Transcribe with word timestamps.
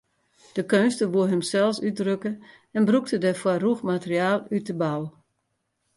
De 0.55 0.63
keunstner 0.71 1.09
woe 1.13 1.27
himsels 1.31 1.81
útdrukke 1.87 2.31
en 2.77 2.87
brûkte 2.89 3.17
dêrfoar 3.21 3.59
rûch 3.65 3.83
materiaal 3.91 4.39
út 4.55 4.65
de 4.67 4.73
bou. 4.81 5.01